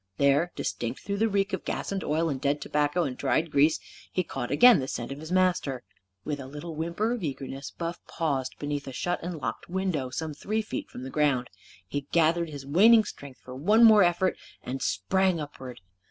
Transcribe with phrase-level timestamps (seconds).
[0.17, 3.79] There, distinct through the reek of gas and oil and dead tobacco and dried grease,
[4.11, 5.83] he caught again the scent of his master.
[6.25, 10.33] With a little whimper of eagerness, Buff paused beneath a shut and locked window, some
[10.33, 11.51] three feet from the ground.
[11.85, 15.81] He gathered his waning strength for one more effort, and sprang upward.